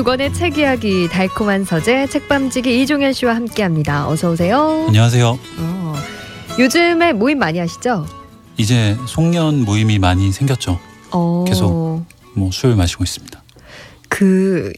[0.00, 4.08] 두 권의 책 이야기 달콤한 서재 책밤지기 이종현 씨와 함께합니다.
[4.08, 4.86] 어서 오세요.
[4.86, 5.38] 안녕하세요.
[5.58, 5.94] 어,
[6.58, 8.06] 요즘에 모임 많이 하시죠?
[8.56, 10.80] 이제 송년 모임이 많이 생겼죠.
[11.10, 12.06] 어, 계속.
[12.34, 13.42] 뭐 술 마시고 있습니다.
[14.08, 14.72] 그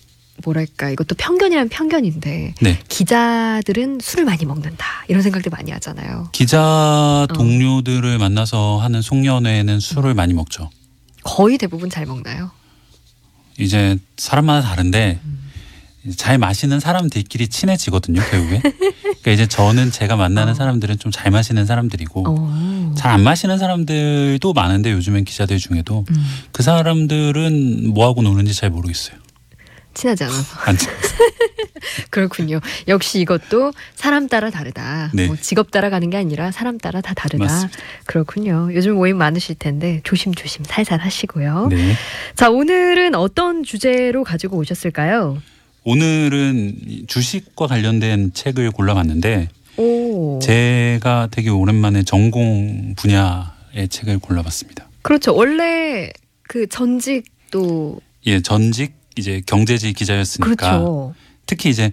[0.45, 2.79] 뭐랄까 이것도 편견이란 편견인데 네.
[2.89, 6.31] 기자들은 술을 많이 먹는다 이런 생각들 많이 하잖아요.
[6.33, 10.69] 기자 동료들을 만나서 하는 송년회는 술을 많이 먹죠.
[11.23, 12.51] 거의 대부분 잘 먹나요?
[13.63, 15.21] 이제 사람마다 다른데
[16.17, 18.61] 잘 마시는 사람들끼리 친해지거든요, 결국에.
[18.61, 20.55] 그러니까 이제 저는 제가 만나는 어.
[20.55, 22.95] 사람들은 좀 잘 마시는 사람들이고 어.
[22.97, 29.17] 잘안 마시는 사람들도 많은데 요즘엔 기자들 중에도 음, 그 사람들은 뭐 하고 노는지 잘 모르겠어요.
[29.95, 30.77] 친하지 않아서 안
[32.11, 32.61] 그렇군요.
[32.89, 35.11] 역시 이것도 사람 따라 다르다.
[35.15, 35.27] 네.
[35.27, 37.45] 뭐 직업 따라 가는 게 아니라 사람 따라 다 다르다.
[37.45, 37.79] 맞습니다.
[38.07, 38.71] 그렇군요.
[38.73, 41.69] 요즘 모임 많으실 텐데 조심조심 살살 하시고요.
[41.71, 41.95] 네.
[42.35, 45.43] 자, 오늘은 어떤 주제로 가지고 오셨을까요?
[45.85, 50.39] 오늘은 이 주식과 관련된 책을 골라봤는데 오.
[50.41, 54.89] 제가 되게 오랜만에 전공 분야의 책을 골라봤습니다.
[55.03, 55.35] 그렇죠.
[55.35, 61.15] 원래 그 전직도 예, 전직 이제 경제지 기자였으니까 그렇죠.
[61.47, 61.91] 특히 이제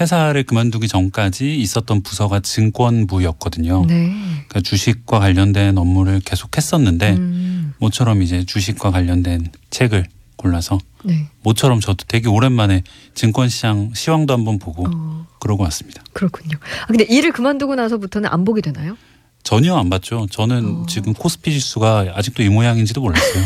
[0.00, 3.84] 회사를 그만두기 전까지 있었던 부서가 증권부였거든요.
[3.86, 4.12] 네.
[4.48, 10.06] 그러니까 주식과 관련된 업무를 계속 했었는데 음, 모처럼 이제 주식과 관련된 책을
[10.36, 11.28] 골라서 네.
[11.42, 12.82] 모처럼 저도 되게 오랜만에
[13.14, 16.02] 증권시장 시황도 한번 보고 어, 그러고 왔습니다.
[16.12, 16.58] 그렇군요.
[16.82, 18.96] 아, 근데 일을 그만두고 나서부터는 안 보게 되나요?
[19.42, 20.26] 전혀 안 봤죠.
[20.30, 20.86] 저는 어.
[20.88, 23.44] 지금 코스피 지수가 아직도 이 모양인지도 몰랐어요.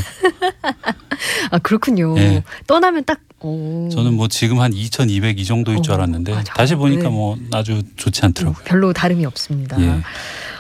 [1.51, 2.15] 아, 그렇군요.
[2.15, 2.43] 네.
[2.67, 3.89] 떠나면 딱 오.
[3.91, 6.55] 저는 뭐 지금 한 2,200 이 정도일 줄 어, 알았는데 맞아.
[6.55, 7.09] 다시 보니까 네.
[7.11, 8.65] 뭐 아주 좋지 않더라고요.
[8.65, 9.81] 별로 다름이 없습니다.
[9.81, 10.01] 예.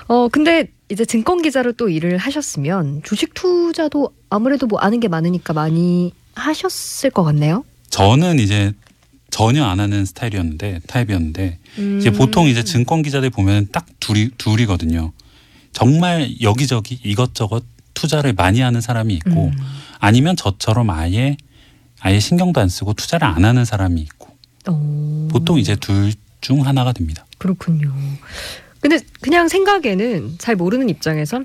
[0.08, 5.52] 어, 근데 이제 증권 기자로 또 일을 하셨으면 주식 투자도 아무래도 뭐 아는 게 많으니까
[5.52, 7.64] 많이 하셨을 것 같네요.
[7.90, 8.72] 저는 이제
[9.30, 11.58] 전혀 안 하는 스타일이었는데 타입이었는데
[11.98, 12.12] 이제 음.
[12.12, 15.12] 보통 이제 증권 기자들 보면 딱 둘이 둘이거든요.
[15.72, 17.64] 정말 여기저기 이것저것
[17.94, 19.52] 투자를 많이 하는 사람이 있고 음.
[19.98, 21.36] 아니면 저처럼 아예
[22.00, 24.28] 아예 신경도 안 쓰고 투자를 안 하는 사람이 있고
[24.68, 26.12] 어, 보통 이제 둘
[26.46, 27.26] 중 하나가 됩니다.
[27.38, 27.92] 그렇군요.
[28.78, 31.44] 근데 그냥 생각에는 잘 모르는 입장에선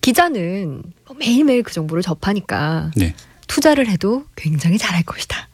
[0.00, 3.14] 기자는 뭐 매일매일 그 정보를 접하니까 네.
[3.48, 5.48] 투자를 해도 굉장히 잘할 것이다.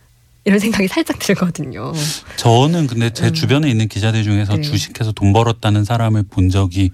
[0.45, 1.93] 이런 생각이 살짝 들거든요.
[2.37, 3.33] 저는 근데 제 음.
[3.33, 4.63] 주변에 있는 기자들 중에서 네.
[4.63, 6.91] 주식해서 돈 벌었다는 사람을 본 적이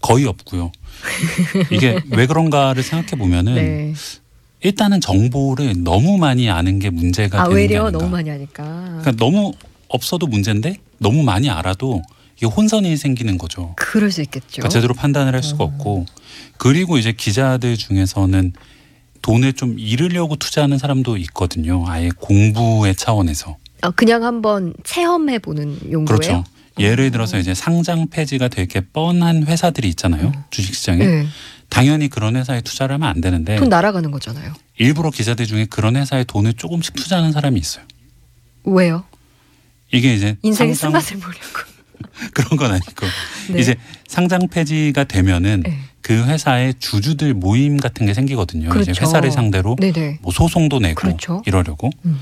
[0.00, 0.72] 거의 없고요.
[1.70, 3.94] 이게 왜 그런가를 생각해 보면은 네.
[4.62, 7.98] 일단은 정보를 너무 많이 아는 게 문제가 아, 되는 게 외려 아닌가.
[7.98, 8.62] 너무 많이 하니까.
[9.00, 9.52] 그러니까 너무
[9.88, 12.02] 없어도 문제인데 너무 많이 알아도
[12.36, 13.74] 이게 혼선이 생기는 거죠.
[13.76, 14.46] 그럴 수 있겠죠.
[14.52, 15.70] 그러니까 제대로 판단을 할 수가 음.
[15.74, 16.06] 없고
[16.58, 18.52] 그리고 이제 기자들 중에서는
[19.20, 21.84] 돈을 좀 잃으려고 투자하는 사람도 있거든요.
[21.86, 23.56] 아예 공부의 차원에서.
[23.82, 26.04] 아, 그냥 한번 체험해 보는 용도예요.
[26.04, 26.44] 그렇죠.
[26.78, 27.10] 예를 어.
[27.10, 30.28] 들어서 이제 상장 폐지가 되게 뻔한 회사들이 있잖아요.
[30.28, 30.42] 음.
[30.50, 31.04] 주식시장에.
[31.04, 31.26] 네.
[31.72, 34.52] 당연히 그런 회사에 투자를 하면 안 되는데 돈 날아가는 거잖아요.
[34.78, 37.84] 일부러 기자들 중에 그런 회사에 돈을 조금씩 투자하는 사람이 있어요.
[38.64, 39.04] 왜요?
[39.90, 41.72] 이게 이제 인생의 상장 쓴맛을 보려고.
[42.34, 43.06] 그런 건 아니고
[43.52, 43.58] 네.
[43.58, 45.78] 이제 상장 폐지가 되면은 네.
[46.02, 48.66] 그 회사의 주주들 모임 같은 게 생기거든요.
[48.68, 49.02] 이제 그렇죠.
[49.02, 49.76] 회사를 상대로.
[50.20, 51.42] 뭐 소송도 내고 그렇죠.
[51.46, 51.90] 이러려고.
[52.04, 52.20] 음.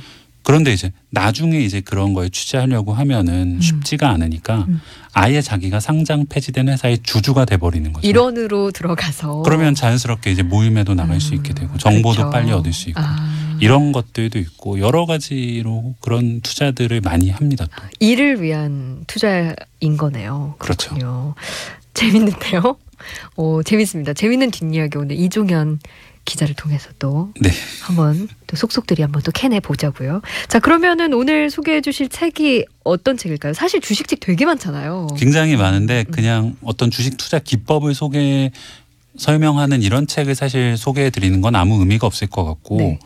[0.51, 3.61] 그런데 이제 나중에 이제 그런 거에 취재하려고 하면은 음.
[3.61, 4.81] 쉽지가 않으니까 음.
[5.13, 8.09] 아예 자기가 상장 폐지된 회사의 주주가 돼 버리는 거죠.
[8.09, 9.43] 일원으로 들어가서.
[9.43, 12.31] 그러면 자연스럽게 이제 모임에도 나갈 수 음, 있게 되고 정보도 그렇죠.
[12.31, 17.67] 빨리 얻을 수 있고 아, 이런 것들도 있고 여러 가지로 그런 투자들을 많이 합니다.
[17.67, 17.83] 또.
[18.01, 19.55] 일을 위한 투자인
[19.97, 20.57] 거네요.
[20.59, 20.97] 그렇죠.
[20.97, 21.37] 그렇군요.
[21.95, 22.77] 재밌는데요?
[23.37, 24.15] 오, 재밌습니다.
[24.15, 25.79] 재밌는 뒷이야기 오늘 이종현
[26.25, 27.51] 기자를 통해서 또 네.
[27.83, 30.21] 한번 또 속속들이 한번 또 캐내 보자고요.
[30.49, 33.53] 자 그러면은 오늘 소개해 주실 책이 어떤 책일까요?
[33.55, 35.09] 사실 주식책 되게 많잖아요.
[35.19, 36.13] 굉장히 많은데 음.
[36.13, 38.51] 그냥 어떤 주식 투자 기법을 소개
[39.17, 42.99] 설명하는 이런 책을 사실 소개해 드리는 건 아무 의미가 없을 것 같고 네.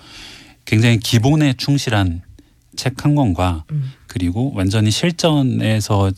[0.66, 2.22] 굉장히 기본에 충실한
[2.76, 3.92] 책 한 권과 음.
[4.06, 6.10] 그리고 완전히 실전에서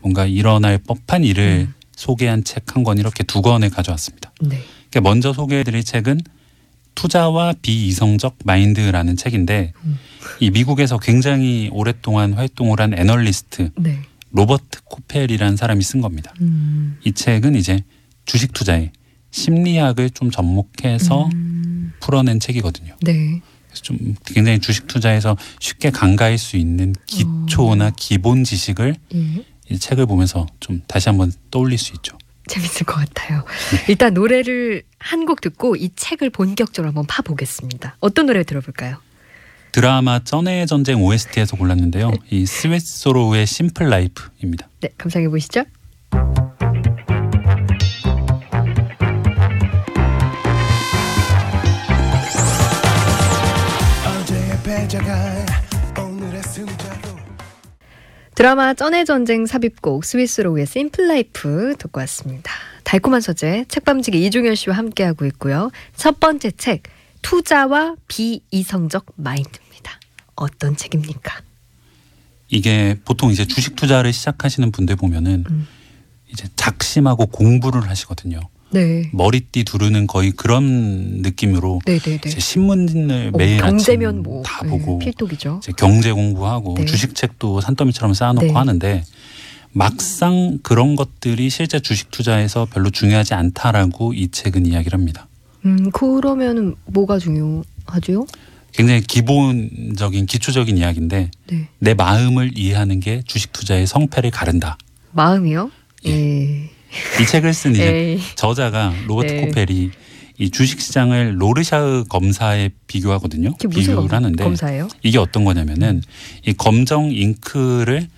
[0.00, 1.74] 뭔가 일어날 법한 일을 음.
[1.94, 4.32] 소개한 책 한 권 이렇게 두 권을 가져왔습니다.
[4.40, 4.60] 네.
[4.90, 6.20] 그러니까 먼저 소개해 드릴 책은
[6.94, 9.98] 투자와 비이성적 마인드라는 책인데 음.
[10.40, 14.00] 이 미국에서 굉장히 오랫동안 활동을 한 애널리스트 네.
[14.30, 16.34] 로버트 코펠이라는 사람이 쓴 겁니다.
[16.40, 16.98] 음.
[17.04, 17.82] 이 책은 이제
[18.24, 18.92] 주식 투자에
[19.30, 21.92] 심리학을 좀 접목해서 음.
[22.00, 22.96] 풀어낸 책이거든요.
[23.02, 23.40] 네.
[23.68, 29.44] 그래서 좀 굉장히 주식 투자에서 쉽게 간과할 수 있는 기초나 기본 지식을 예.
[29.70, 32.17] 이 책을 보면서 좀 다시 한번 떠올릴 수 있죠.
[32.48, 33.44] 재밌을 것 같아요.
[33.72, 33.84] 네.
[33.88, 37.96] 일단 노래를 한 곡 듣고 이 책을 본격적으로 한번 파보겠습니다.
[38.00, 38.96] 어떤 노래 들어볼까요?
[39.72, 42.12] 드라마 쩐의 전쟁 OST에서 골랐는데요.
[42.30, 44.68] 이 스웨소로우의 심플 라이프입니다.
[44.80, 45.64] 네, 감상해 보시죠.
[58.38, 62.52] 드라마 쩐의 전쟁 삽입곡 스윗소로우의 Simple Life 듣고 왔습니다.
[62.84, 65.72] 달콤한 서재 책밤지기 이종현 씨와 함께하고 있고요.
[65.96, 66.84] 첫 번째 책
[67.22, 69.98] 투자와 비이성적 마인드입니다.
[70.36, 71.40] 어떤 책입니까?
[72.46, 75.66] 이게 보통 이제 주식 투자를 시작하시는 분들 보면은 음.
[76.32, 78.38] 이제 작심하고 공부를 하시거든요.
[78.70, 79.08] 네.
[79.12, 82.20] 머리띠 두르는 거의 그런 느낌으로 네네네.
[82.26, 85.60] 이제 신문을 어, 매일 경제면 아침 뭐다 네, 보고 필독이죠.
[85.62, 86.84] 이제 경제 공부하고 네.
[86.84, 88.52] 주식책도 산더미처럼 쌓아놓고 네.
[88.52, 89.04] 하는데
[89.72, 95.28] 막상 그런 것들이 실제 주식 투자에서 별로 중요하지 않다라고 이 책은 이야기를 합니다.
[95.64, 98.26] 음 그러면은 뭐가 중요하죠?
[98.72, 101.68] 굉장히 기본적인 기초적인 이야기인데 네.
[101.78, 104.76] 내 마음을 이해하는 게 주식 투자의 성패를 가른다.
[105.12, 105.70] 마음이요?
[106.06, 106.10] 예.
[106.10, 106.70] 예.
[107.20, 108.20] 이 책을 쓴 이제 에이.
[108.34, 109.46] 저자가 로버트 네.
[109.46, 109.90] 코펠이
[110.38, 113.56] 이 주식 시장을 로르샤흐 검사에 비교하거든요.
[113.56, 114.88] 비교를 검, 하는데 검사예요?
[115.02, 116.02] 이게 어떤 거냐면은
[116.46, 118.08] 이 검정 잉크를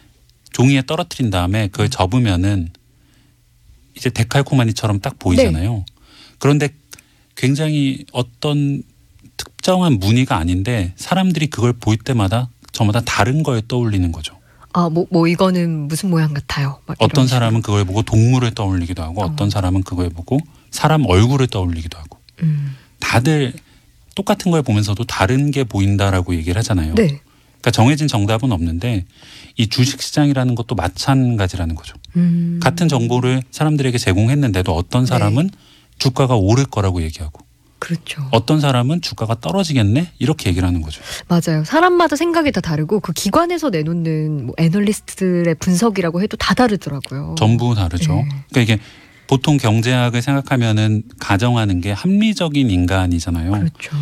[0.52, 2.68] 종이에 떨어뜨린 다음에 그걸 접으면은
[3.96, 5.84] 이제 데칼코마니처럼 딱 보이잖아요.
[6.38, 6.68] 그런데
[7.36, 8.82] 굉장히 어떤
[9.36, 14.39] 특정한 무늬가 아닌데 사람들이 그걸 볼 때마다 저마다 다른 걸 떠올리는 거죠.
[14.72, 16.78] 아, 뭐, 뭐, 이거는 무슨 모양 같아요.
[16.98, 17.26] 어떤.
[17.26, 19.50] 사람은 그걸 보고 동물을 떠올리기도 하고 어떤 어.
[19.50, 20.38] 사람은 그걸 보고
[20.70, 22.76] 사람 얼굴을 떠올리기도 하고 음.
[23.00, 23.52] 다들
[24.14, 26.94] 똑같은 걸 보면서도 다른 게 보인다라고 얘기를 하잖아요.
[26.94, 27.20] 네.
[27.60, 29.04] 그러니까 정해진 정답은 없는데
[29.56, 31.94] 이 주식 시장이라는 것도 마찬가지라는 거죠.
[32.16, 32.58] 음.
[32.62, 35.50] 같은 정보를 사람들에게 제공했는데도 어떤 사람은
[35.98, 37.40] 주가가 오를 거라고 얘기하고
[37.80, 38.22] 그렇죠.
[38.30, 41.02] 어떤 사람은 주가가 떨어지겠네 이렇게 얘기를 하는 거죠.
[41.26, 41.64] 맞아요.
[41.64, 47.34] 사람마다 생각이 다 다르고 그 기관에서 내놓는 뭐 애널리스트들의 분석이라고 해도 다 다르더라고요.
[47.38, 48.14] 전부 다르죠.
[48.14, 48.28] 네.
[48.50, 48.78] 그러니까 이게
[49.26, 53.50] 보통 경제학을 생각하면은 가정하는 게 합리적인 인간이잖아요.
[53.50, 53.96] 그렇죠.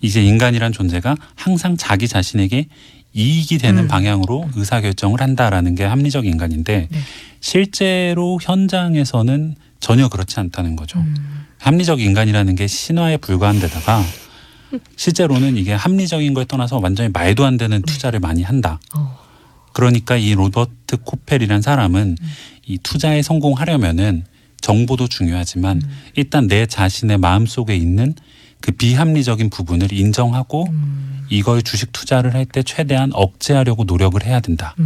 [0.00, 2.68] 이제 인간이란 존재가 항상 자기 자신에게
[3.14, 3.88] 이익이 되는 음.
[3.88, 6.98] 방향으로 의사 결정을 한다라는 게 합리적 인간인데 네.
[7.40, 10.98] 실제로 현장에서는 전혀 그렇지 않다는 거죠.
[10.98, 11.46] 음.
[11.64, 14.04] 합리적 인간이라는 게 신화에 불과한 데다가
[14.96, 18.78] 실제로는 이게 합리적인 걸 떠나서 완전히 말도 안 되는 투자를 많이 한다.
[18.94, 19.18] 어.
[19.72, 22.26] 그러니까 이 로버트 코펠이란 사람은 음.
[22.66, 24.24] 이 투자에 성공하려면은
[24.60, 25.90] 정보도 중요하지만 음.
[26.16, 28.14] 일단 내 자신의 마음 속에 있는
[28.60, 31.26] 그 비합리적인 부분을 인정하고 음.
[31.30, 34.76] 이걸 주식 투자를 할 때 최대한 억제하려고 노력을 해야 된다라고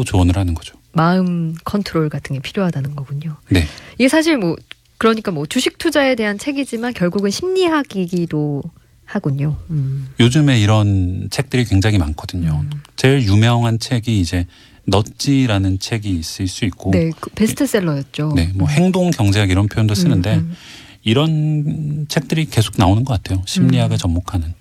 [0.00, 0.04] 음.
[0.04, 0.74] 조언을 하는 거죠.
[0.92, 3.36] 마음 컨트롤 같은 게 필요하다는 거군요.
[3.50, 3.66] 네.
[3.98, 4.56] 이게 사실 뭐
[4.98, 8.62] 그러니까 뭐 주식 투자에 대한 책이지만 결국은 심리학이기도
[9.04, 9.56] 하군요.
[9.70, 10.08] 음.
[10.18, 12.64] 요즘에 이런 책들이 굉장히 많거든요.
[12.64, 12.70] 음.
[12.96, 14.46] 제일 유명한 책이 이제
[14.84, 18.32] 넛지라는 책이 있을 수 있고 네, 그 베스트셀러였죠.
[18.34, 20.56] 네, 뭐 행동 경제학 이런 표현도 쓰는데 음, 음.
[21.02, 23.42] 이런 책들이 계속 나오는 것 같아요.
[23.46, 23.98] 심리학을 음.
[23.98, 24.54] 접목하는.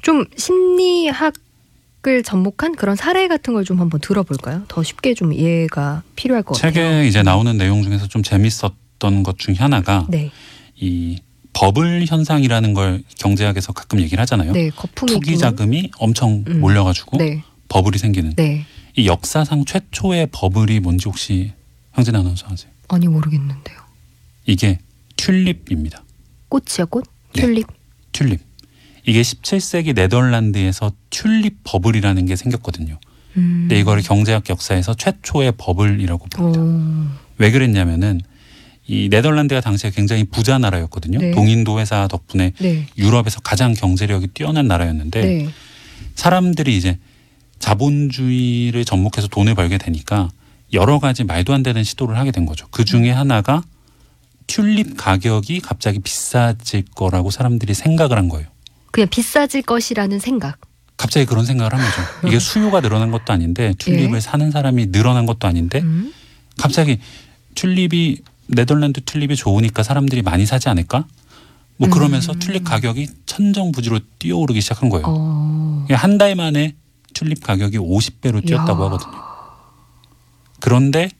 [0.00, 1.34] 좀 심리학
[2.04, 4.64] 을 접목한 그런 사례 같은 걸 좀 한번 들어볼까요?
[4.66, 7.04] 더 쉽게 좀 이해가 필요할 것 책에 같아요.
[7.04, 8.72] 이제 나오는 내용 중에서 좀 재밌었던
[9.22, 10.30] 것중 하나가 네,
[10.76, 11.18] 이
[11.52, 14.52] 버블 현상이라는 걸 경제학에서 가끔 얘기를 하잖아요.
[14.52, 15.36] 네, 투기?
[15.36, 16.60] 자금이 엄청 음.
[16.60, 18.34] 몰려가지고 네, 버블이 생기는.
[18.36, 18.64] 네.
[18.96, 21.52] 이 역사상 최초의 버블이 뭔지 혹시
[21.92, 22.70] 황진 아나운서 아세요?
[22.88, 23.78] 아니 모르겠는데요.
[24.46, 24.78] 이게
[25.16, 26.02] 튤립입니다.
[26.48, 27.04] 꽃이요, 꽃?
[27.34, 27.42] 네.
[27.42, 27.66] 튤립.
[28.12, 28.40] 튤립.
[29.06, 32.98] 이게 17세기 네덜란드에서 튤립 버블이라는 게 생겼거든요.
[33.36, 33.66] 음.
[33.68, 36.60] 근데 이거를 경제학 역사에서 최초의 버블이라고 봅니다.
[36.60, 37.06] 오.
[37.38, 38.20] 왜 그랬냐면은
[38.92, 41.18] 이 네덜란드가 당시에 굉장히 부자 나라였거든요.
[41.18, 41.30] 네.
[41.30, 45.48] 동인도 회사 덕분에 네, 유럽에서 가장 경제력이 뛰어난 나라였는데 네.
[46.14, 46.98] 사람들이 이제
[47.58, 50.28] 자본주의를 접목해서 돈을 벌게 되니까
[50.74, 52.66] 여러 가지 말도 안 되는 시도를 하게 된 거죠.
[52.70, 53.62] 그 중에 하나가
[54.46, 58.46] 튤립 가격이 갑자기 비싸질 거라고 사람들이 생각을 한 거예요.
[58.90, 60.58] 그냥 비싸질 것이라는 생각.
[60.98, 62.28] 갑자기 그런 생각을 한 거죠.
[62.28, 64.20] 이게 수요가 늘어난 것도 아닌데 튤립을 예.
[64.20, 66.12] 사는 사람이 늘어난 것도 아닌데 음.
[66.58, 66.98] 갑자기
[67.54, 68.18] 튤립이
[68.54, 71.06] 네덜란드 튤립이 좋으니까 사람들이 많이 사지 않을까?
[71.76, 72.38] 뭐 그러면서 음.
[72.38, 75.04] 튤립 가격이 천정부지로 뛰어오르기 시작한 거예요.
[75.08, 75.86] 어.
[75.90, 76.74] 한달 만에
[77.14, 78.86] 튤립 가격이 50배로 뛰었다고 야.
[78.86, 79.12] 하거든요.
[80.60, 81.10] 그런데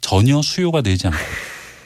[0.00, 1.18] 전혀 수요가 늘지 않고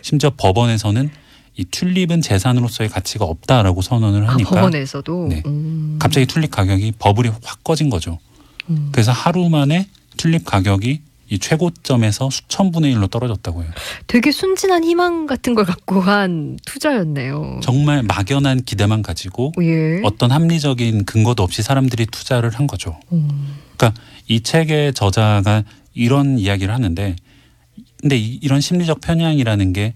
[0.03, 1.11] 심지어 법원에서는
[1.57, 5.27] 이 튤립은 재산으로서의 가치가 없다라고 선언을 아, 하니까 법원에서도.
[5.29, 5.43] 네.
[5.47, 5.97] 음.
[6.01, 8.19] 갑자기 튤립 가격이 버블이 확 꺼진 거죠.
[8.69, 8.89] 음.
[8.93, 13.71] 그래서 하루 만에 튤립 가격이 이 최고점에서 수천 분의 일로 떨어졌다고 해요.
[14.09, 17.61] 되게 순진한 희망 같은 걸 갖고 한 투자였네요.
[17.63, 20.01] 정말 막연한 기대만 가지고 예.
[20.03, 22.99] 어떤 합리적인 근거도 없이 사람들이 투자를 한 거죠.
[23.13, 23.57] 음.
[23.77, 25.63] 그러니까 이 책의 저자가
[25.95, 27.15] 이런 이야기를 하는데
[28.01, 29.95] 근데 이- 이런 심리적 편향이라는 게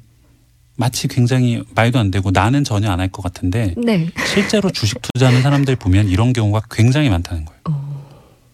[0.77, 4.09] 마치 굉장히 말도 안 되고 나는 전혀 안 할 것 같은데 네.
[4.33, 7.61] 실제로 주식 투자하는 사람들 보면 이런 경우가 굉장히 많다는 거예요.
[7.69, 7.85] 어.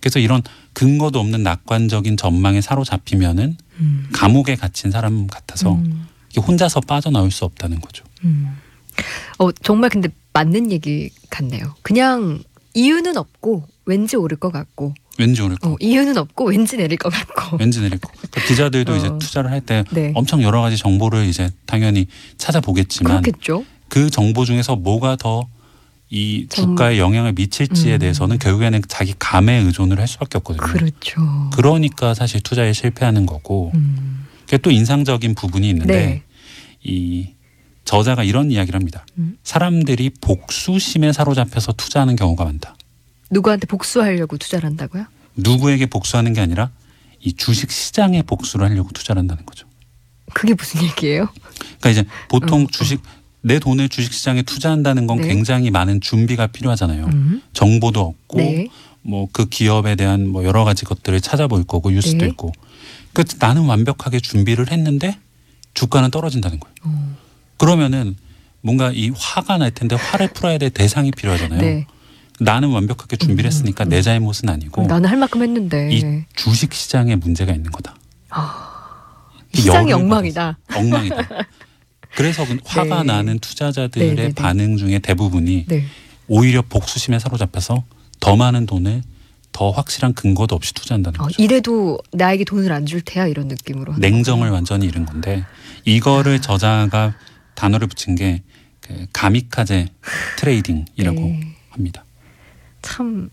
[0.00, 4.08] 그래서 이런 근거도 없는 낙관적인 전망에 사로잡히면은 음.
[4.12, 6.06] 감옥에 갇힌 사람 같아서 음.
[6.36, 8.04] 혼자서 빠져나올 수 없다는 거죠.
[8.24, 8.56] 음.
[9.38, 11.74] 어, 정말 근데 맞는 얘기 같네요.
[11.82, 12.42] 그냥
[12.74, 17.10] 이유는 없고 왠지 오를 것 같고 왠지 오를 거, 어, 이유는 없고 왠지 내릴 것
[17.10, 17.56] 같고.
[17.58, 18.10] 왠지 내릴 거.
[18.12, 18.96] 그러니까 기자들도 어.
[18.96, 20.12] 이제 투자를 할때 네.
[20.14, 22.06] 엄청 여러 가지 정보를 이제 당연히
[22.38, 23.64] 찾아보겠지만 그렇겠죠.
[23.88, 25.46] 그 정보 중에서 뭐가 더
[26.10, 27.98] 이 정- 주가에 영향을 미칠지에 음.
[28.00, 30.62] 대해서는 결국에는 자기 감에 의존을 할 수밖에 없거든요.
[30.66, 31.50] 그렇죠.
[31.54, 34.26] 그러니까 사실 투자에 실패하는 거고 음.
[34.44, 36.22] 그게 또 인상적인 부분이 있는데 네.
[36.82, 37.28] 이
[37.84, 39.06] 저자가 이런 이야기를 합니다.
[39.18, 39.38] 음.
[39.44, 42.74] 사람들이 복수심에 사로잡혀서 투자하는 경우가 많다.
[43.30, 45.06] 누구한테 복수하려고 투자를 한다고요?
[45.36, 46.70] 누구에게 복수하는 게 아니라
[47.20, 49.68] 이 주식 시장에 복수를 하려고 투자를 한다는 거죠.
[50.32, 51.28] 그게 무슨 얘기예요?
[51.80, 53.00] 그러니까 이제 보통 어, 주식
[53.42, 55.28] 내 돈을 주식 시장에 투자한다는 건 네.
[55.28, 57.06] 굉장히 많은 준비가 필요하잖아요.
[57.06, 57.42] 음.
[57.52, 58.68] 정보도 없고 네.
[59.02, 62.26] 뭐그 기업에 대한 뭐 여러 가지 것들을 찾아볼 거고 뉴스도 네.
[62.26, 62.52] 있고.
[63.12, 65.18] 그 나는 완벽하게 준비를 했는데
[65.74, 66.74] 주가는 떨어진다는 거예요.
[66.84, 67.16] 어.
[67.56, 68.16] 그러면은
[68.60, 71.60] 뭔가 이 화가 날 텐데 화를 풀어야 될 대상이 필요하잖아요.
[71.60, 71.86] 네.
[72.40, 77.14] 나는 완벽하게 준비를 음, 했으니까 내 잘못은 아니고 나는 할 만큼 했는데 이 주식 시장에
[77.16, 77.94] 문제가 있는 거다.
[79.52, 80.58] 시장이 열을 엉망이다.
[80.74, 81.28] 엉망이다.
[82.14, 83.12] 그래서 그 화가 네.
[83.12, 84.34] 나는 투자자들의 네, 네, 네.
[84.34, 85.84] 반응 중에 대부분이 네.
[86.28, 87.84] 오히려 복수심에 사로잡혀서
[88.20, 89.02] 더 많은 돈을
[89.52, 91.42] 더 확실한 근거도 없이 투자한다는 어, 거죠.
[91.42, 93.94] 이래도 나에게 돈을 안 줄 테야 이런 느낌으로.
[93.98, 94.54] 냉정을 거구나.
[94.54, 95.44] 완전히 잃은 건데
[95.84, 97.14] 이거를 저자가
[97.54, 98.42] 단어를 붙인 게
[98.80, 99.86] 그 가미카제
[100.38, 101.54] trading이라고 네.
[101.68, 102.04] 합니다.
[102.82, 103.30] 참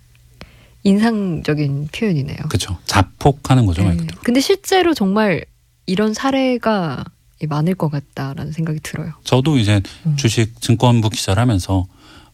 [0.83, 2.37] 인상적인 표현이네요.
[2.49, 2.77] 그렇죠.
[2.85, 4.01] 자폭하는 거죠 말 네.
[4.01, 4.21] 그대로.
[4.23, 5.45] 근데 실제로 정말
[5.85, 7.05] 이런 사례가
[7.45, 9.13] 많을 것 같다라는 생각이 들어요.
[9.23, 10.15] 저도 이제 음.
[10.15, 11.85] 주식 증권부 기자를 하면서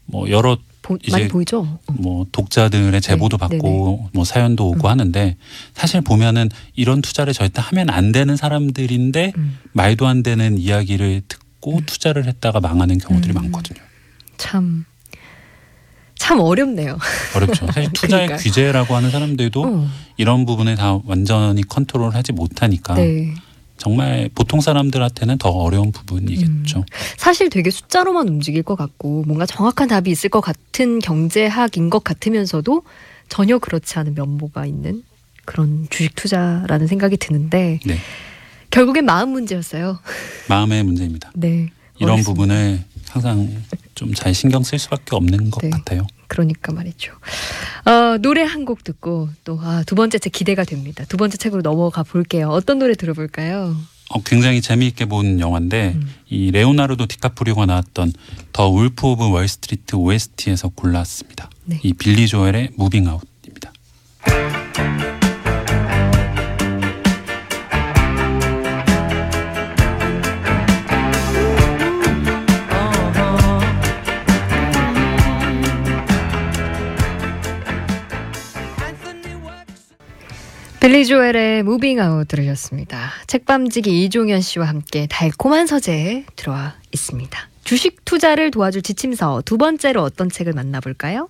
[0.06, 1.62] 뭐 여러 보, 많이 보이죠?
[1.62, 1.94] 어.
[1.94, 4.92] 뭐 독자들의 제보도 네, 받고 뭐 사연도 오고 음.
[4.92, 5.38] 하는데
[5.74, 9.58] 사실 보면은 이런 투자를 절대 하면 안 되는 사람들인데 음.
[9.72, 13.36] 말도 안 되는 이야기를 듣고 투자를 했다가 망하는 경우들이 음.
[13.36, 13.82] 많거든요.
[14.38, 14.84] 참,
[16.16, 16.98] 참 어렵네요.
[17.36, 17.66] 어렵죠.
[17.68, 18.38] 사실 투자의 그러니까요.
[18.40, 23.34] 규제라고 하는 사람들도 어, 이런 부분에 다 완전히 컨트롤하지 못하니까 네.
[23.84, 26.80] 정말 보통 사람들한테는 더 어려운 부분이겠죠.
[26.80, 26.84] 음.
[27.18, 32.84] 사실 되게 숫자로만 움직일 것 같고 뭔가 정확한 답이 있을 것 같은 경제학인 것 같으면서도
[33.28, 35.04] 전혀 그렇지 않은 면모가 있는
[35.44, 37.98] 그런 주식 투자라는 생각이 드는데 네.
[38.70, 40.00] 결국엔 마음 문제였어요.
[40.48, 41.32] 마음의 문제입니다.
[41.36, 41.70] 네.
[42.00, 42.24] 이런.
[42.24, 43.50] 부분을 항상
[43.96, 45.70] 좀 잘 신경 쓸 수밖에 없는 것 네.
[45.72, 46.08] 같아요.
[46.34, 47.14] 그러니까 말이죠.
[47.86, 51.04] 어, 노래 한 곡 듣고 또 아, 두 번째 책 기대가 됩니다.
[51.10, 52.50] 두 번째 책으로 넘어가 볼게요.
[52.50, 53.76] 어떤 노래 들어볼까요?
[54.10, 56.14] 어, 굉장히 재미있게 본 영화인데 음.
[56.30, 58.14] 이 레오나르도 디카프리오가 나왔던
[58.54, 61.50] The Wolf of Wall Street OST에서 골랐습니다.
[61.66, 61.80] 네.
[61.84, 63.72] 이 빌리 조엘의 Movin' Out입니다.
[80.84, 83.10] 빌리 조엘의 Movin' Out 들으셨습니다.
[83.28, 87.40] 책밤지기 이종현 씨와 함께 달콤한 서재 들어와 있습니다.
[87.64, 91.30] 주식 투자를 도와줄 지침서 두 번째로 어떤 책을 만나볼까요?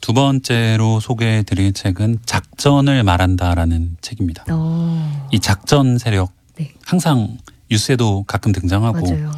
[0.00, 4.44] 두 번째로 소개해 드릴 책은 작전을 말한다라는 책입니다.
[4.50, 6.72] 어, 이 작전 세력 네.
[6.84, 7.38] 항상
[7.70, 9.30] 뉴스에도 가끔 등장하고 맞아요.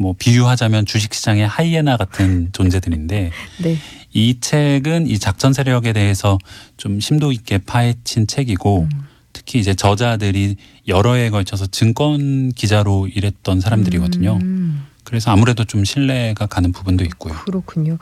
[0.00, 3.30] 뭐 비유하자면 주식시장의 하이에나 같은 존재들인데
[3.62, 3.76] 네.
[4.12, 6.38] 이 책은 이 작전 세력에 대해서
[6.78, 9.06] 좀 심도 있게 파헤친 책이고 음.
[9.32, 10.56] 특히 이제 저자들이
[10.88, 14.38] 여러 해에 걸쳐서 증권 기자로 일했던 사람들이거든요.
[14.42, 17.34] 음, 그래서 아무래도 좀 신뢰가 가는 부분도 있고요.
[17.44, 17.98] 그렇군요.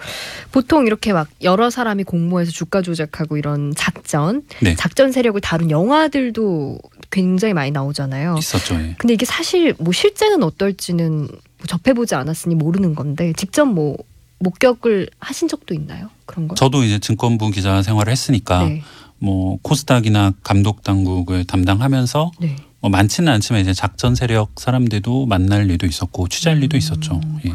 [0.52, 4.75] 보통 이렇게 막 여러 사람이 공모해서 주가 조작하고 이런 작전, 네.
[4.75, 6.78] 작전 세력을 다룬 영화들도
[7.11, 8.37] 굉장히 많이 나오잖아요.
[8.38, 8.75] 있었죠.
[8.76, 8.95] 예.
[8.99, 11.28] 근데 이게 사실 뭐 실제는 어떨지는
[11.59, 13.97] 뭐 접해보지 않았으니 모르는 건데 직접 뭐
[14.38, 16.11] 목격을 하신 적도 있나요?
[16.27, 16.55] 그런 거?
[16.55, 18.83] 저도 이제 증권부 기자 생활을 했으니까 네.
[19.19, 22.57] 뭐 코스닥이나 감독 당국을 담당하면서 네.
[22.81, 27.21] 뭐 많지는 않지만 이제 작전 세력 사람들도 만날 일도 있었고 취재할 일도 있었죠.
[27.47, 27.53] 예.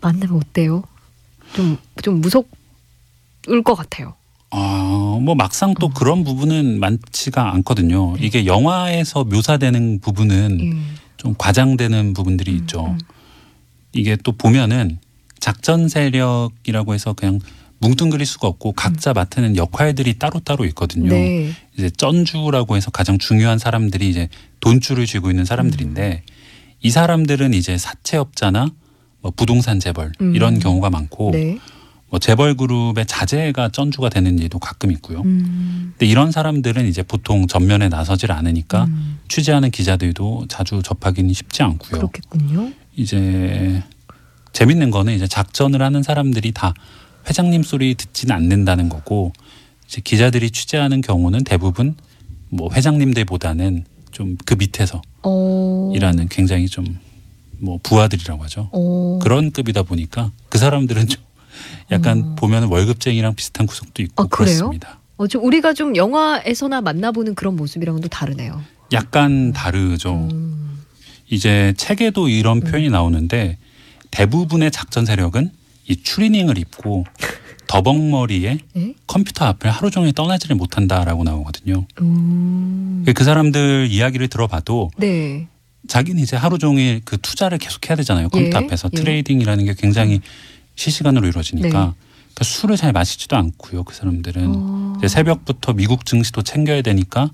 [0.00, 0.82] 만나면 어때요?
[1.54, 4.14] 좀, 좀 무섭을 것 같아요.
[4.50, 5.74] 아, 뭐 막상 어.
[5.80, 8.16] 또 그런 부분은 많지가 않거든요.
[8.16, 8.26] 네.
[8.26, 10.72] 이게 영화에서 묘사되는 부분은 예.
[11.16, 12.96] 좀 과장되는 부분들이 있죠.
[13.94, 13.98] 음.
[13.98, 14.98] 이게 또 보면은
[15.38, 17.40] 작전 세력이라고 해서 그냥
[17.80, 21.06] 뭉뚱그릴 수가 없고 각자 맡는 역할들이 따로따로 있거든요.
[21.06, 21.10] 음.
[21.10, 21.52] 네.
[21.76, 24.28] 이제 쩐주라고 해서 가장 중요한 사람들이 이제
[24.60, 26.34] 돈줄을 쥐고 있는 사람들인데 음.
[26.80, 28.70] 이 사람들은 이제 사채업자나
[29.20, 30.34] 뭐 부동산 재벌 음.
[30.34, 31.58] 이런 경우가 많고 네.
[32.10, 35.20] 뭐 재벌 그룹의 자제가 쩐주가 되는 일도 가끔 있고요.
[35.22, 35.92] 음.
[35.92, 39.18] 근데 이런 사람들은 이제 보통 전면에 나서질 않으니까 음.
[39.28, 42.00] 취재하는 기자들도 자주 접하기는 쉽지 않고요.
[42.00, 42.72] 그렇겠군요.
[42.96, 43.82] 이제
[44.52, 46.72] 재밌는 거는 이제 작전을 하는 사람들이 다
[47.28, 49.32] 회장님 소리 듣지는 않는다는 거고
[49.86, 51.94] 이제 기자들이 취재하는 경우는 대부분
[52.48, 55.92] 뭐 회장님들보다는 좀 그 밑에서 어.
[55.94, 57.08] 일하는 굉장히 좀
[57.60, 58.68] 뭐 부하들이라고 하죠.
[58.72, 59.18] 어.
[59.22, 61.22] 그런 급이다 보니까 그 사람들은 좀
[61.90, 62.34] 약간 어.
[62.34, 64.56] 보면 월급쟁이랑 비슷한 구석도 있고 아, 그래요?
[64.56, 64.98] 그렇습니다.
[65.16, 68.62] 어, 좀 우리가 좀 영화에서나 만나보는 그런 모습이랑은 또 다르네요.
[68.92, 70.28] 약간 다르죠.
[70.32, 70.78] 음.
[71.28, 73.58] 이제 책에도 이런 표현이 나오는데
[74.10, 75.50] 대부분의 작전 세력은
[75.88, 77.04] 이 추리닝을 입고
[77.66, 78.94] 더벅머리에 예?
[79.06, 81.86] 컴퓨터 앞을 하루 종일 떠나지를 못한다라고 나오거든요.
[82.00, 83.04] 음.
[83.14, 85.48] 그 사람들 이야기를 들어봐도 네.
[85.86, 88.30] 자기는 이제 하루 종일 그 투자를 계속 해야 되잖아요.
[88.30, 88.96] 컴퓨터 예, 앞에서 예.
[88.96, 90.20] trading이라는 게 굉장히
[90.78, 91.70] 실시간으로 이루어지니까 네.
[91.70, 93.82] 그러니까 술을 잘 마시지도 않고요.
[93.82, 94.98] 그 사람들은 어.
[95.06, 97.30] 새벽부터 미국 증시도 챙겨야 되니까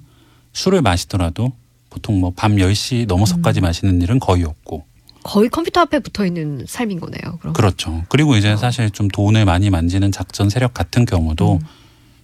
[0.54, 1.52] 술을 마시더라도
[1.90, 3.62] 보통 뭐 밤 10시 넘어서까지 음.
[3.62, 4.84] 마시는 일은 거의 없고
[5.22, 7.38] 거의 컴퓨터 앞에 붙어 있는 삶인 거네요.
[7.38, 7.52] 그럼.
[7.54, 8.04] 그렇죠.
[8.08, 11.66] 그리고 이제 사실 좀 돈을 많이 만지는 작전 세력 같은 경우도 음.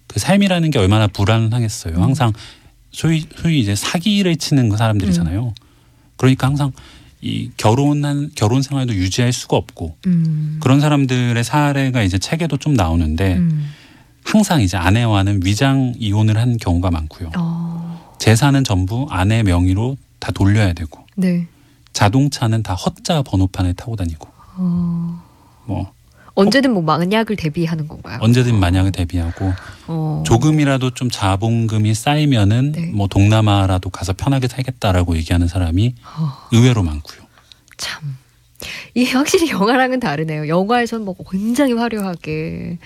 [0.06, 1.96] 그 삶이라는 게 얼마나 불안하겠어요.
[1.96, 2.02] 음.
[2.02, 2.32] 항상
[2.92, 5.54] 소위 소위 이제 사기를 치는 그 사람들이잖아요.
[6.16, 6.72] 그러니까 항상
[7.22, 10.58] 이 결혼한 결혼 생활도 유지할 수가 없고 음.
[10.62, 13.70] 그런 사람들의 사례가 이제 책에도 좀 나오는데 음.
[14.24, 17.30] 항상 이제 아내와는 위장 이혼을 한 경우가 많고요.
[17.36, 18.16] 어.
[18.18, 21.46] 재산은 전부 아내 명의로 다 돌려야 되고 네.
[21.92, 25.22] 자동차는 다 헛자 번호판을 타고 다니고 어.
[25.66, 25.92] 뭐
[26.34, 28.18] 언제든 뭐 만약을 대비하는 건가요?
[28.20, 29.52] 언제든 만약을 대비하고
[29.88, 30.22] 어.
[30.26, 32.86] 조금이라도 좀 자본금이 쌓이면은 네.
[32.86, 36.32] 뭐 동남아라도 가서 편하게 살겠다라고 얘기하는 사람이 어.
[36.52, 37.20] 의외로 많고요.
[37.76, 38.16] 참.
[38.94, 40.48] 이게 확실히 영화랑은 다르네요.
[40.48, 42.78] 영화에서는 뭐 굉장히 화려하게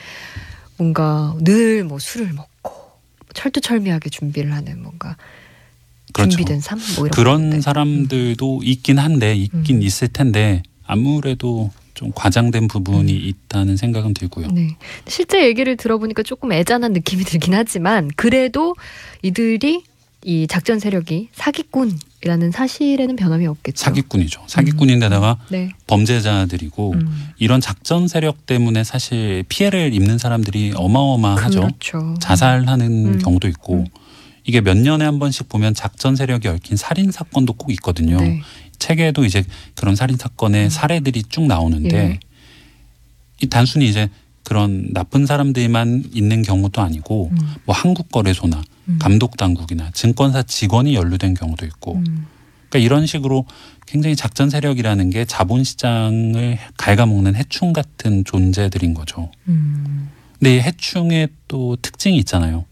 [0.76, 2.72] 뭔가 늘 뭐 술을 먹고
[3.34, 5.16] 철두철미하게 준비를 하는 뭔가
[6.12, 6.30] 그렇죠.
[6.36, 7.60] 준비된 삶 뭐 이런 그런 건데.
[7.60, 9.82] 사람들도 있긴 한데 있긴 음.
[9.82, 14.48] 있을 텐데 아무래도 좀 과장된 부분이 있다는 생각은 들고요.
[14.48, 14.76] 네.
[15.06, 18.74] 실제 얘기를 들어보니까 조금 애잔한 느낌이 들긴 하지만 그래도
[19.22, 19.84] 이들이
[20.24, 23.84] 이 작전 세력이 사기꾼이라는 사실에는 변함이 없겠죠.
[23.84, 24.42] 사기꾼이죠.
[24.46, 25.70] 사기꾼인데다가 네.
[25.86, 27.28] 범죄자들이고 음.
[27.38, 31.60] 이런 작전 세력 때문에 사실 피해를 입는 사람들이 어마어마하죠.
[31.60, 32.14] 그렇죠.
[32.20, 33.18] 자살하는 음.
[33.18, 33.86] 경우도 있고 음.
[34.44, 38.18] 이게 몇 년에 한 번씩 보면 작전 세력이 얽힌 살인 사건도 꼭 있거든요.
[38.18, 38.40] 네.
[38.84, 39.42] 책에도 이제
[39.74, 42.20] 그런 살인 사건의 사례들이 쭉 나오는데 예.
[43.40, 44.10] 이 단순히 이제
[44.42, 47.54] 그런 나쁜 사람들만 있는 경우도 아니고 음.
[47.64, 48.98] 뭐 한국 거래소나 음.
[49.00, 52.26] 감독 당국이나 증권사 직원이 연루된 경우도 있고 음.
[52.68, 53.46] 그러니까 이런 식으로
[53.86, 59.30] 굉장히 작전 세력이라는 게 자본 시장을 갉아먹는 해충 같은 존재들인 거죠.
[59.48, 60.10] 음.
[60.38, 62.66] 근데 이 해충의 또 특징이 있잖아요.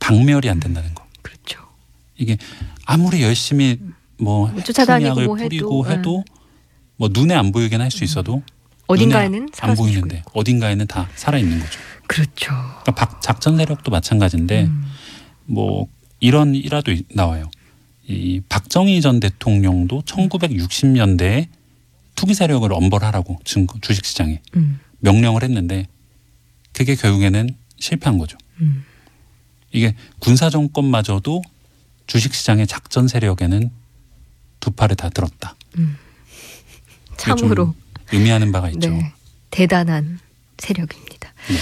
[0.00, 1.06] 박멸이 안 된다는 거.
[1.22, 1.60] 그렇죠.
[2.16, 2.38] 이게
[2.84, 3.78] 아무리 열심히
[4.20, 5.90] 뭐뭐 쫓아다니고 뭐 뿌리고 해도, 음.
[5.98, 6.24] 해도
[6.96, 8.42] 뭐 눈에 안 보이긴 할 수 있어도
[8.86, 10.40] 어딘가에는 안 보이는데 있고.
[10.40, 11.78] 어딘가에는 다 살아 있는 거죠.
[12.06, 12.46] 그렇죠.
[12.82, 14.84] 그러니까 박- 작전 세력도 마찬가지인데 음.
[15.44, 15.86] 뭐
[16.20, 17.50] 이런 일화도 이- 나와요.
[18.06, 21.48] 이 박정희 전 대통령도 1960년대에
[22.14, 24.80] 투기 세력을 엄벌하라고 증거 주식 시장에 음.
[25.00, 25.86] 명령을 했는데
[26.72, 28.38] 그게 결국에는 실패한 거죠.
[28.60, 28.84] 음.
[29.70, 31.42] 이게 군사 정권마저도
[32.06, 33.70] 주식 시장의 작전 세력에는
[34.60, 35.54] 두 팔을 다 들었다.
[35.74, 35.96] 좀
[37.16, 37.74] 참으로
[38.12, 38.90] 의미하는 바가 있죠.
[38.90, 39.12] 네.
[39.50, 40.20] 대단한
[40.58, 41.32] 세력입니다.
[41.48, 41.56] 네.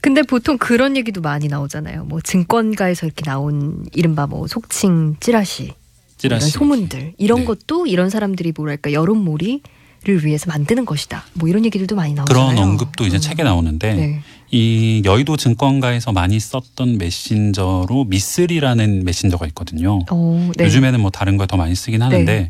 [0.00, 2.04] 근데 보통 그런 얘기도 많이 나오잖아요.
[2.04, 5.74] 뭐 증권가에서 이렇게 나온 이른바 뭐 속칭 찌라시, 뭐
[6.22, 6.50] 이런 찌라시.
[6.50, 7.44] 소문들 이런 네.
[7.44, 9.62] 것도 이런 사람들이 뭐랄까 여론몰이
[10.04, 11.24] 를 위해서 만드는 것이다.
[11.34, 12.54] 뭐 이런 얘기들도 많이 나오잖아요.
[12.54, 13.20] 그런 언급도 이제 음.
[13.20, 14.20] 책에 나오는데 네.
[14.50, 19.98] 이 여의도 증권가에서 많이 썼던 메신저로 미쓰리라는 메신저가 있거든요.
[20.10, 20.64] 어, 네.
[20.66, 22.48] 요즘에는 뭐 다른 걸 더 많이 쓰긴 하는데 네.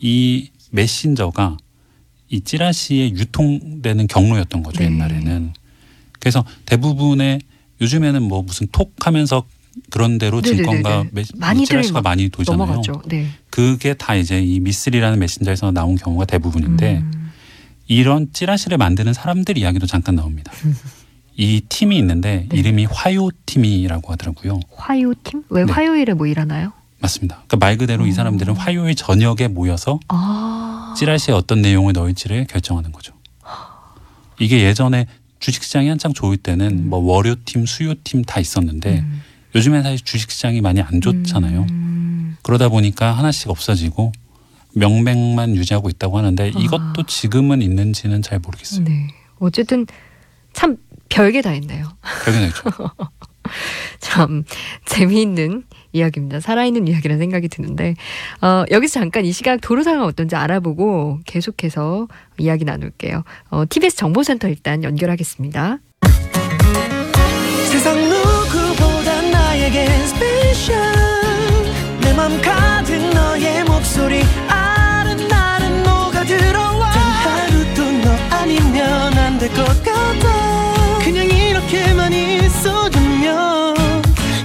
[0.00, 1.56] 이 메신저가
[2.30, 4.86] 이 찌라시에 유통되는 경로였던 거죠 네.
[4.86, 5.52] 옛날에는.
[6.18, 7.40] 그래서 대부분의
[7.80, 9.44] 요즘에는 뭐 무슨 톡 하면서
[9.90, 10.40] 그런 대로.
[10.42, 12.58] 증권가 메, 많이들 찌라시가 막 많이 돌잖아요.
[12.58, 13.02] 넘어갔죠.
[13.06, 13.28] 네.
[13.50, 17.30] 그게 다 이제 이 미쓰리라는 메신저에서 나온 경우가 대부분인데 음.
[17.86, 20.52] 이런 찌라시를 만드는 사람들 이야기도 잠깐 나옵니다.
[21.36, 22.56] 이 팀이 있는데 네.
[22.56, 24.60] 이름이 화요 팀이라고 하더라고요.
[24.74, 25.44] 화요 팀?
[25.50, 25.72] 왜 네.
[25.72, 26.72] 화요일에 뭐 일하나요?
[27.00, 27.36] 맞습니다.
[27.46, 30.94] 그러니까 말 그대로 이 사람들은 화요일 저녁에 모여서 아.
[30.98, 33.14] 찌라시에 어떤 내용을 넣을지를 결정하는 거죠.
[34.40, 35.06] 이게 예전에
[35.40, 39.22] 주식시장이 한창 좋을 때는 뭐 월요팀, 수요팀 다 있었는데 음.
[39.58, 41.66] 요즘엔 사실 주식시장이 많이 안 좋잖아요.
[41.70, 42.36] 음.
[42.42, 44.12] 그러다 보니까 하나씩 없어지고
[44.74, 46.58] 명맥만 유지하고 있다고 하는데 아.
[46.58, 48.84] 이것도 지금은 있는지는 잘 모르겠어요.
[48.84, 49.08] 네.
[49.40, 49.86] 어쨌든
[50.52, 50.76] 참
[51.08, 51.88] 별게 다 있네요.
[52.24, 52.62] 별게 있죠.
[53.98, 54.44] 참
[54.86, 56.38] 재미있는 이야기입니다.
[56.38, 57.96] 살아있는 이야기라는 생각이 드는데
[58.40, 62.06] 어, 여기서 잠깐 이 시각 도로 상황 어떤지 알아보고 계속해서
[62.38, 63.24] 이야기 나눌게요.
[63.50, 65.78] 어, TBS 정보센터 일단 연결하겠습니다.
[67.70, 68.37] 세상
[72.28, 74.22] 내맘 가득 너의 목소리.
[74.48, 76.90] 아른아른 녹아들어와.
[76.92, 80.98] 단 하루도 너 아니면 안 될 것 같아.
[81.02, 83.74] 그냥 이렇게만 있어주면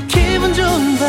[0.08, 1.04] 기분 좋은 밤.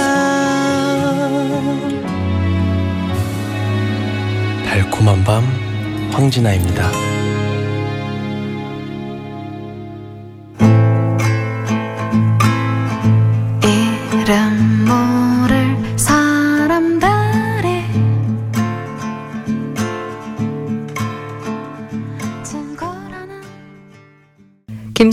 [4.66, 5.44] 달콤한 밤
[6.12, 7.13] 황진아입니다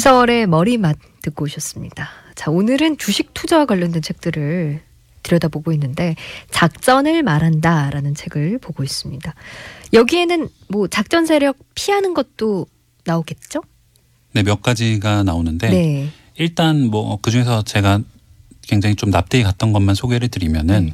[0.01, 2.09] 김서월의 머리맛 듣고 오셨습니다.
[2.33, 4.81] 자, 오늘은 주식 투자와 관련된 책들을
[5.21, 6.15] 들여다보고 있는데
[6.49, 9.31] 작전을 말한다라는 책을 보고 있습니다.
[9.93, 12.65] 여기에는 뭐 작전 세력 피하는 것도
[13.05, 13.61] 나오겠죠?
[14.33, 16.09] 네, 몇 가지가 나오는데 네.
[16.35, 17.99] 일단 뭐 그중에서 제가
[18.63, 20.91] 굉장히 좀 납득이 갔던 것만 소개를 드리면은 네.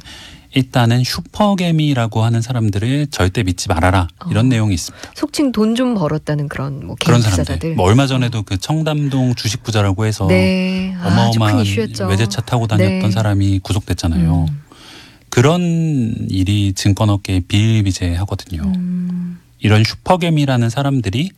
[0.54, 4.48] 일단은 슈퍼개미라고 하는 사람들을 절대 믿지 말아라 이런 어.
[4.48, 5.12] 내용이 있습니다.
[5.14, 7.74] 속칭 돈 좀 벌었다는 그런 뭐 그런 사람들.
[7.74, 10.94] 뭐 얼마 전에도 그 청담동 주식 부자라고 해서 네.
[10.98, 12.06] 큰 어마어마한 이슈였죠.
[12.06, 13.10] 외제차 타고 다녔던 네.
[13.10, 14.46] 사람이 구속됐잖아요.
[14.48, 14.62] 음.
[15.28, 18.62] 그런 일이 증권업계에 비일비재하거든요.
[18.62, 19.38] 음.
[19.60, 21.30] 이런 슈퍼개미라는 사람들이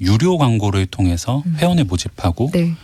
[0.00, 1.56] 유료 광고를 통해서 음.
[1.58, 2.74] 회원을 모집하고 네.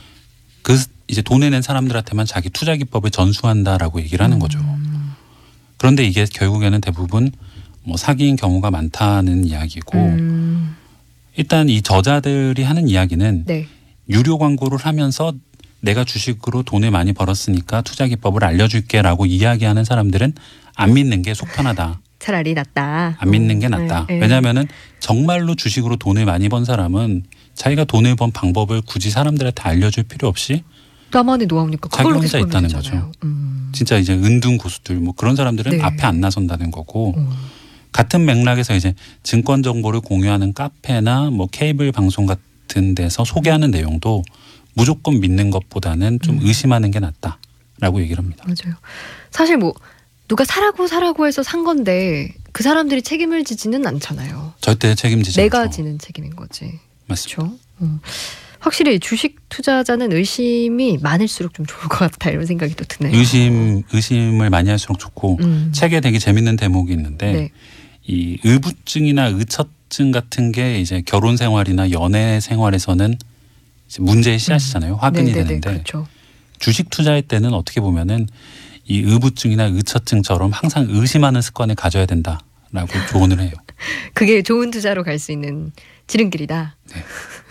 [0.62, 4.59] 그 이제 돈을 낸 사람들한테만 자기 투자 기법을 전수한다라고 얘기를 하는 거죠.
[5.81, 5.83] 음.
[5.90, 7.33] 그런데 이게 결국에는 대부분
[7.83, 10.77] 뭐 사기인 경우가 많다는 이야기고 음.
[11.37, 13.66] 일단 이 저자들이 하는 이야기는 네.
[14.11, 15.33] 유료 광고를 하면서
[15.81, 20.35] 내가 주식으로 돈을 많이 벌었으니까 투자 기법을 알려줄게라고 이야기하는 사람들은
[20.75, 22.01] 안 믿는 게 속 편하다.
[22.19, 23.16] 차라리 낫다.
[23.19, 24.05] 안 믿는 게 낫다.
[24.09, 24.21] 네, 네.
[24.21, 24.66] 왜냐하면은
[24.99, 30.62] 정말로 주식으로 돈을 많이 번 사람은 자기가 돈을 번 방법을 굳이 사람들한테 알려줄 필요 없이
[31.12, 33.07] 나만의 노하우니까 자기 혼자 있다는 되잖아요.
[33.07, 33.12] 거죠.
[33.25, 33.70] 음.
[33.73, 35.83] 진짜 이제 은둔 고수들 뭐 그런 사람들은 네.
[35.83, 37.31] 앞에 안 나선다는 거고 음.
[37.92, 44.23] 같은 맥락에서 이제 증권 정보를 공유하는 카페나 뭐 케이블 방송 같은 데서 소개하는 내용도
[44.75, 46.46] 무조건 믿는 것보다는 좀 음.
[46.46, 48.44] 의심하는 게 낫다라고 얘기를 합니다.
[48.46, 48.77] 맞아요.
[49.31, 49.75] 사실 뭐
[50.29, 54.55] 누가 사라고 사라고 해서 산 건데 그 사람들이 책임을 지지는 않잖아요.
[54.61, 55.77] 절대 책임지지 내가 않죠.
[55.77, 56.79] 지는 책임인 거지.
[57.07, 57.42] 맞습니다.
[57.42, 57.59] 그렇죠.
[57.83, 58.01] 음.
[58.61, 63.16] 확실히 주식 투자자는 의심이 많을수록 좀 좋을 것 같다 이런 생각이 또 드네요.
[63.16, 65.73] 의심 의심을 많이 할수록 좋고 음.
[65.75, 67.51] 책에 되게 재밌는 대목이 있는데 네.
[68.07, 73.16] 이 의부증이나 의처증 같은 게 이제 결혼 생활이나 연애 생활에서는
[73.99, 74.96] 문제의 씨앗이잖아요.
[74.96, 75.35] 화근이 음.
[75.35, 76.07] 되는데 그렇죠.
[76.59, 78.29] 주식 투자할 때는 어떻게 보면은
[78.85, 82.40] 이 의부증이나 의처증처럼 항상 의심하는 습관을 가져야 된다라고
[83.11, 83.53] 조언을 해요.
[84.12, 85.73] 그게 좋은 투자로 갈 수 있는
[86.07, 86.77] 지름길이다.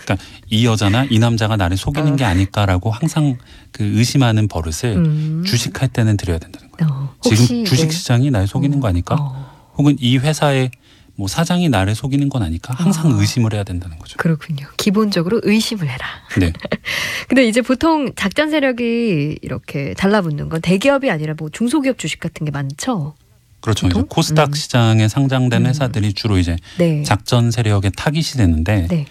[0.09, 0.17] 그러니까
[0.49, 2.15] 이 여자나 이 남자가 나를 속이는 어.
[2.15, 3.37] 게 아닐까라고 항상
[3.71, 5.43] 그 의심하는 버릇을 음.
[5.45, 6.91] 주식할 때는 들여야 된다는 거예요.
[6.91, 7.91] 어, 지금 주식 네.
[7.91, 9.15] 시장이 날 속이는 거 아닐까?
[9.19, 10.71] 어, 혹은 이 회사의
[11.15, 12.73] 뭐 사장이 나를 속이는 건 아닐까?
[12.73, 13.15] 항상 아.
[13.19, 14.15] 의심을 해야 된다는 거죠.
[14.17, 14.65] 그렇군요.
[14.77, 16.05] 기본적으로 의심을 해라.
[16.39, 16.53] 네.
[17.27, 22.51] 근데 이제 보통 작전 세력이 이렇게 달라붙는 건 대기업이 아니라 뭐 중소기업 주식 같은 게
[22.51, 23.15] 많죠.
[23.59, 23.87] 그렇죠.
[23.87, 24.01] 이제?
[24.07, 24.53] 코스닥 음.
[24.53, 25.67] 시장에 상장된 음.
[25.67, 27.03] 회사들이 주로 이제 네.
[27.03, 29.05] 작전 세력의 타깃이 되는데 네.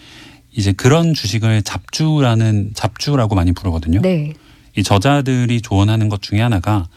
[0.52, 4.00] 이제 그런 주식을 잡주라는 잡주라고 많이 부르거든요.
[4.00, 4.34] 네.
[4.76, 6.88] 이 저자들이 조언하는 것 중에 하나가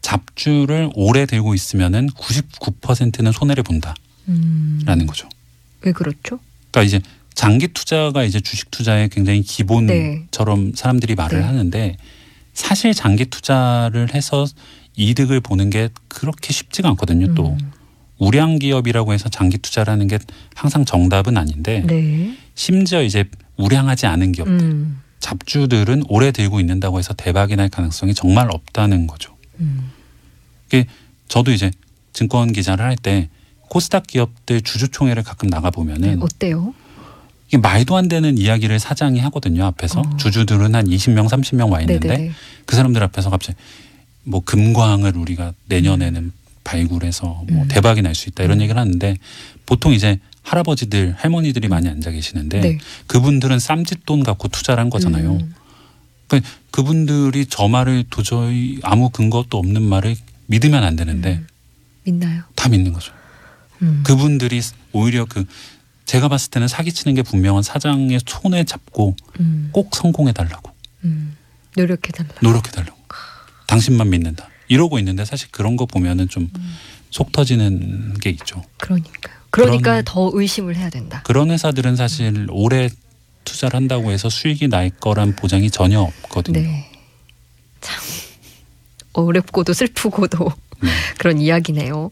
[0.00, 3.96] 잡주를 오래 들고 있으면은 99%는 손해를 본다라는
[4.28, 5.06] 음.
[5.06, 5.28] 거죠.
[5.82, 6.38] 왜 그렇죠?
[6.70, 7.00] 그러니까 이제
[7.34, 9.46] 장기 투자가 이제 주식 투자의 굉장히 네.
[9.46, 11.44] 기본처럼 사람들이 말을 네.
[11.44, 11.96] 하는데
[12.54, 14.46] 사실 장기 투자를 해서
[14.96, 17.34] 이득을 보는 게 그렇게 쉽지가 않거든요.
[17.34, 17.72] 또 음.
[18.18, 20.18] 우량 기업이라고 해서 장기 투자라는 게
[20.54, 22.34] 항상 정답은 아닌데 네.
[22.56, 23.24] 심지어 이제
[23.58, 25.00] 우량하지 않은 기업 음.
[25.20, 29.36] 잡주들은 오래 들고 있는다고 해서 대박이 날 가능성이 정말 없다는 거죠.
[29.60, 29.92] 음.
[31.28, 31.70] 저도 이제
[32.12, 33.28] 증권 기자를 할 때
[33.68, 36.72] 코스닥 기업들 주주총회를 가끔 나가 네, 보면은 어때요?
[37.48, 39.64] 이게 말도 안 되는 이야기를 사장이 하거든요.
[39.66, 40.16] 앞에서 어.
[40.16, 42.32] 주주들은 한 20명, 30명 와 있는데 네네네.
[42.64, 43.58] 그 사람들 앞에서 갑자기
[44.22, 46.32] 뭐 금광을 우리가 내년에는
[46.64, 47.68] 발굴해서 뭐 음.
[47.68, 49.16] 대박이 날 수 있다 이런 얘기를 하는데
[49.66, 52.78] 보통 이제 할아버지들 할머니들이 많이 앉아 계시는데 네.
[53.08, 55.32] 그분들은 쌈짓돈 갖고 투자를 한 거잖아요.
[55.32, 55.54] 음.
[56.28, 61.42] 그러니까 그분들이 저 말을 도저히 아무 근거도 없는 말을 믿으면 안 되는데
[62.04, 62.44] 믿나요?
[62.54, 63.12] 다 믿는 거죠.
[63.82, 64.02] 음.
[64.06, 65.44] 그분들이 오히려 그
[66.04, 69.70] 제가 봤을 때는 사기치는 게 분명한 사장의 손에 잡고 음.
[69.72, 70.70] 꼭 성공해 달라고
[71.04, 71.36] 음.
[71.76, 72.30] 노력해 달라.
[72.40, 72.96] 노력해 달라고
[73.66, 78.62] 당신만 믿는다 이러고 있는데 사실 그런 거 보면은 좀속 터지는 게 있죠.
[78.78, 79.35] 그러니까요.
[79.56, 81.22] 그러니까 더 의심을 해야 된다.
[81.24, 82.90] 그런 회사들은 사실 오래
[83.44, 86.60] 투자를 한다고 해서 수익이 날 거란 보장이 전혀 없거든요.
[86.60, 86.90] 네.
[87.80, 88.02] 참
[89.14, 90.90] 어렵고도 슬프고도 네.
[91.18, 92.10] 그런 이야기네요.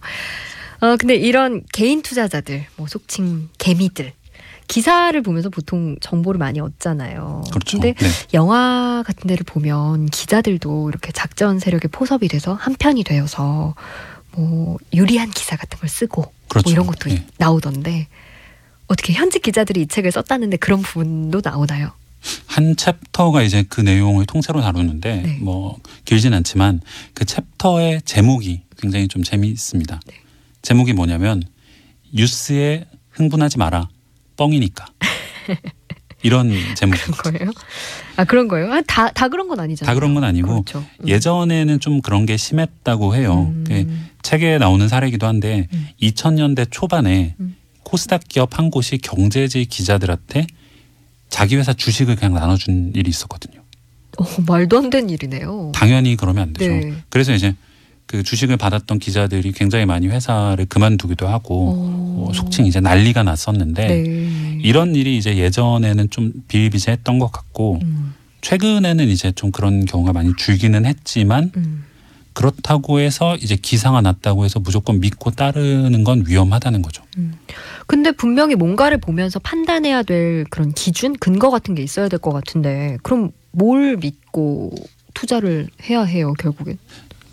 [0.80, 4.12] 어 근데 이런 개인 투자자들, 뭐 속칭 개미들
[4.66, 7.44] 기사를 보면서 보통 정보를 많이 얻잖아요.
[7.50, 7.78] 그렇죠.
[7.78, 8.09] 근데 네.
[8.33, 13.74] 영화 같은 데를 보면 기자들도 이렇게 작전 세력에 포섭이 돼서 한 편이 되어서
[14.37, 16.68] 뭐 유리한 기사 같은 걸 쓰고 그렇죠.
[16.68, 17.27] 뭐 이런 것도 네.
[17.38, 18.09] 나오던데
[18.87, 21.92] 어떻게 현직 기자들이 이 책을 썼다는데 그런 부분도 나오나요?
[22.47, 25.38] 한 챕터가 이제 그 내용을 통째로 다루는데 네.
[25.40, 26.81] 뭐 길진 않지만
[27.12, 30.01] 그 챕터의 제목이 굉장히 좀 재미있습니다.
[30.07, 30.14] 네.
[30.62, 31.42] 제목이 뭐냐면
[32.12, 33.88] 뉴스에 흥분하지 마라
[34.37, 34.87] 뻥이니까
[36.24, 36.50] 이런.
[36.74, 36.90] 그런
[37.22, 37.50] 거예요?
[38.16, 38.72] 아 그런 거예요?
[38.72, 39.88] 아, 다, 다 그런 건 아니잖아요.
[39.88, 40.84] 다 그런 건 아니고 그렇죠.
[41.00, 41.08] 음.
[41.08, 43.52] 예전에는 좀 그런 게 심했다고 해요.
[43.52, 43.64] 음.
[43.68, 43.87] 그
[44.22, 45.88] 책에 나오는 사례이기도 한데 음.
[46.00, 47.56] 2000년대 초반에 음.
[47.82, 50.46] 코스닥 기업 한 곳이 경제지 기자들한테
[51.28, 53.60] 자기 회사 주식을 그냥 나눠준 일이 있었거든요.
[54.18, 55.72] 어, 말도 안 되는 일이네요.
[55.74, 56.70] 당연히 그러면 안 되죠.
[56.72, 56.94] 네.
[57.10, 57.54] 그래서 이제
[58.07, 62.14] 그 주식을 받았던 기자들이 굉장히 많이 회사를 그만두기도 하고 어.
[62.17, 64.61] 뭐 속칭 이제 난리가 났었는데 네.
[64.62, 70.33] 이런 일이 이제 예전에는 좀 비일비재했던 것 같고 음, 최근에는 이제 좀 그런 경우가 많이
[70.37, 71.85] 줄기는 했지만 음.
[72.35, 77.03] 그렇다고 해서 이제 기사가 났다고 해서 무조건 믿고 따르는 건 위험하다는 거죠.
[77.87, 82.99] 근데 분명히 뭔가를 보면서 판단해야 될 그런 기준, 근거 같은 게 있어야 될 것 같은데
[83.05, 84.75] 그럼 뭘 믿고
[85.14, 86.77] 투자를 해야 해요 결국엔?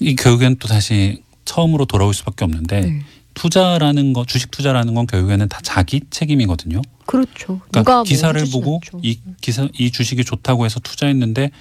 [0.02, 3.02] 이 결국엔 또 다시 처음으로 돌아올 수밖에 없는데 네.
[3.34, 6.82] 투자라는 거 주식 투자라는 건 결국에는 다 자기 책임이거든요.
[7.06, 7.60] 그렇죠.
[7.70, 9.00] 그러니까 누가 뭐 기사를 보고 않죠.
[9.04, 11.52] 이 기사 이 주식이 좋다고 해서 투자했는데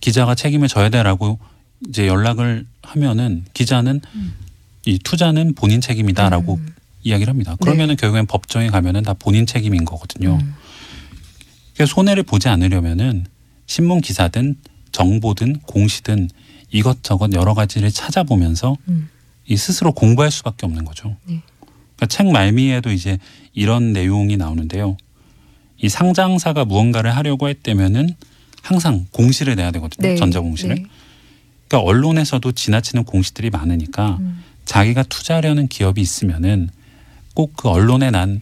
[0.00, 1.38] 기자가 책임을 져야 돼라고
[1.88, 4.00] 이제 연락을 하면은 기자는
[4.86, 6.74] 이 투자는 본인 책임이다라고 음.
[7.02, 7.56] 이야기를 합니다.
[7.60, 10.38] 그러면은 결국엔 법정에 가면은 다 본인 책임인 거거든요.
[10.40, 10.54] 음.
[11.74, 13.26] 그러니까 손해를 보지 않으려면은
[13.66, 14.56] 신문 기사든
[14.92, 16.30] 정보든 공시든
[16.70, 19.08] 이것저것 여러 가지를 찾아보면서 음.
[19.46, 21.16] 이 스스로 공부할 수밖에 없는 거죠.
[21.24, 21.42] 네.
[21.96, 23.18] 그러니까 책 말미에도 이제
[23.54, 24.96] 이런 내용이 나오는데요.
[25.78, 28.14] 이 상장사가 무언가를 하려고 했다면은
[28.62, 30.08] 항상 공시를 내야 되거든요.
[30.08, 30.16] 네.
[30.16, 30.74] 전자 공시를.
[30.74, 30.84] 네.
[31.68, 34.42] 그러니까 언론에서도 지나치는 공시들이 많으니까 음.
[34.64, 36.68] 자기가 투자하려는 기업이 있으면은
[37.34, 38.40] 꼭 그 언론에 난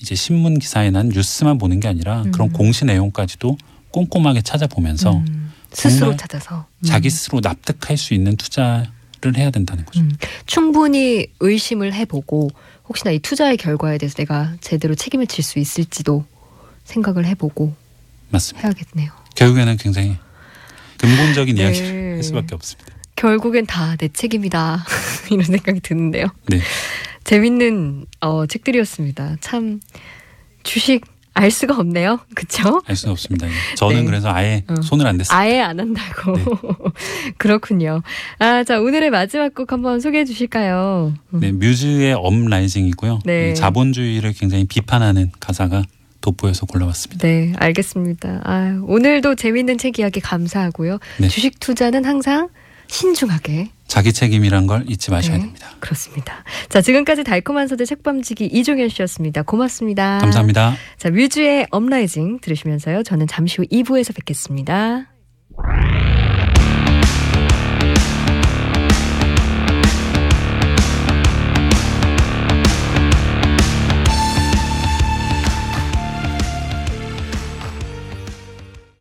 [0.00, 2.32] 이제 신문 기사에 난 뉴스만 보는 게 아니라 음.
[2.32, 3.56] 그런 공시 내용까지도
[3.92, 5.49] 꼼꼼하게 찾아보면서 음.
[5.72, 6.84] 스스로 정말 찾아서 음.
[6.86, 10.00] 자기 스스로 납득할 수 있는 투자를 해야 된다는 거죠.
[10.00, 10.10] 음.
[10.46, 12.50] 충분히 의심을 해보고
[12.88, 16.24] 혹시나 이 투자의 결과에 대해서 내가 제대로 책임을 질 수 있을지도
[16.84, 17.74] 생각을 해보고
[18.30, 18.66] 맞습니다.
[18.68, 19.12] 해야겠네요.
[19.36, 20.16] 결국에는 굉장히
[20.98, 21.62] 근본적인 네.
[21.62, 22.90] 이야기를 할 수밖에 없습니다.
[23.16, 24.84] 결국엔 다 내 책임이다
[25.30, 26.26] 이런 생각이 드는데요.
[26.48, 26.60] 네.
[27.24, 29.36] 재밌는 어, 책들이었습니다.
[29.40, 29.80] 참
[30.62, 31.04] 주식
[31.40, 32.20] 알 수가 없네요.
[32.34, 32.82] 그쵸?
[32.84, 33.46] 알 수는 없습니다.
[33.76, 34.04] 저는 네.
[34.04, 34.74] 그래서 아예 어.
[34.82, 35.38] 손을 안 댔습니다.
[35.38, 36.36] 아예 안 한다고.
[36.36, 36.44] 네.
[37.38, 38.02] 그렇군요.
[38.38, 41.14] 아, 자, 오늘의 마지막 곡 한번 소개해 주실까요?
[41.32, 41.40] 음.
[41.40, 43.20] 네, 뮤즈의 업라이징이고요.
[43.24, 43.52] 네.
[43.52, 45.84] 이 자본주의를 굉장히 비판하는 가사가
[46.20, 47.26] 돋보여서 골라왔습니다.
[47.26, 48.42] 네, 알겠습니다.
[48.44, 50.98] 아, 오늘도 재밌는 책 이야기 감사하고요.
[51.20, 51.28] 네.
[51.28, 52.50] 주식 투자는 항상
[52.88, 53.70] 신중하게.
[53.90, 55.68] 자기 책임이란 걸 잊지 마셔야 네, 됩니다.
[55.80, 56.44] 그렇습니다.
[56.68, 59.42] 자, 지금까지 달콤한 서재 책밤지기 이종현 씨였습니다.
[59.42, 60.18] 고맙습니다.
[60.20, 60.76] 감사합니다.
[60.96, 63.02] 자, 뮤즈의 업라이징 들으시면서요.
[63.02, 65.08] 저는 잠시 후 2부에서 뵙겠습니다.